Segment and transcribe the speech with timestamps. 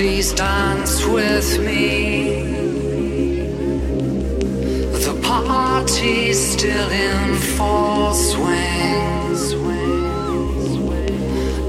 [0.00, 2.44] Please dance with me.
[5.04, 9.34] The party's still in full swing.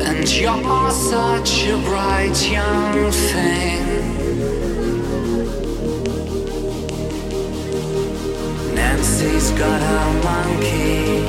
[0.08, 3.86] And you're such a bright young thing.
[8.76, 11.26] Nancy's got her monkey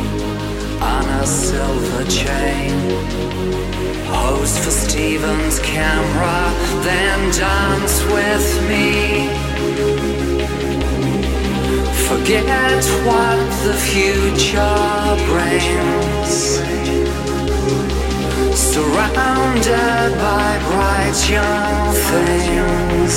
[0.83, 3.70] on a silver chain.
[4.13, 9.29] Pose for Steven's camera, then dance with me.
[12.09, 16.61] Forget what the future brings.
[18.57, 23.15] Surrounded by bright young things.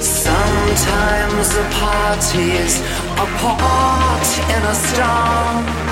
[0.00, 2.80] Sometimes the party's
[3.24, 5.87] a pot in a storm.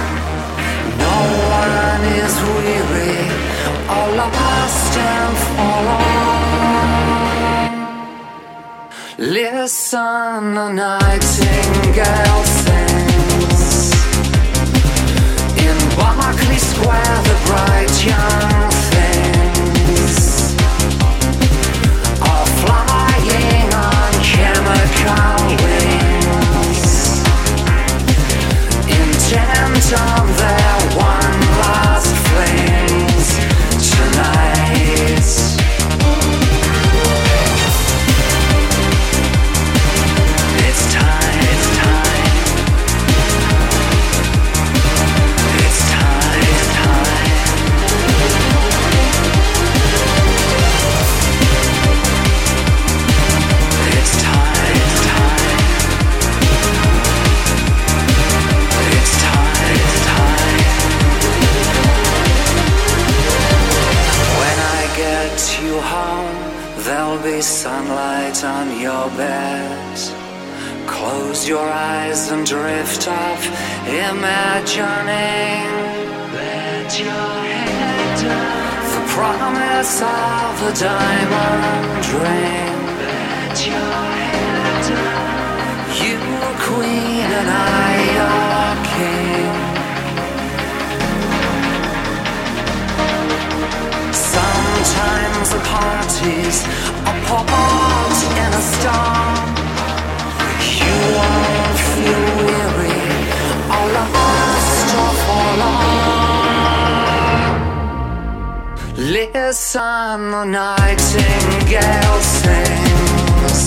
[9.18, 13.90] Listen, a nightingale sings.
[15.56, 17.22] In Berkeley Square.
[17.24, 20.16] The bright young things
[22.22, 26.94] are flying on chemical wings,
[28.86, 30.26] intent on
[95.56, 96.58] The parties
[97.08, 99.24] are pot in a star.
[100.82, 103.00] You won't feel weary
[103.74, 105.96] or lost or forlorn.
[108.98, 113.64] Listen, the nightingale sings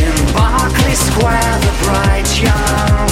[0.00, 1.56] in Berkeley Square.
[1.66, 3.05] The bright young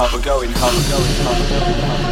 [0.00, 1.60] how we're going, how we're going, how we're going.
[1.60, 2.09] How we're going.